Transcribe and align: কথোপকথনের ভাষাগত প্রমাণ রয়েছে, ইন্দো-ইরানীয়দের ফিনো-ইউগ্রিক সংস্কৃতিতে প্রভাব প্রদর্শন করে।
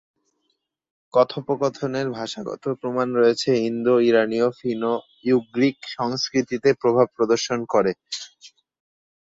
কথোপকথনের 1.13 2.07
ভাষাগত 2.11 2.63
প্রমাণ 2.81 3.07
রয়েছে, 3.15 3.49
ইন্দো-ইরানীয়দের 3.67 4.57
ফিনো-ইউগ্রিক 4.59 5.77
সংস্কৃতিতে 5.95 6.69
প্রভাব 6.81 7.07
প্রদর্শন 7.15 7.59
করে। 7.65 7.91